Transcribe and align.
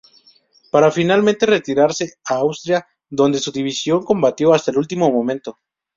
Para 0.71 0.89
finalmente 0.89 1.45
retirarse 1.45 2.15
a 2.27 2.33
Austria, 2.37 2.87
donde 3.07 3.37
su 3.37 3.51
división 3.51 4.03
combatió 4.03 4.51
hasta 4.51 4.71
el 4.71 4.77
último 4.77 5.11
momento. 5.11 5.59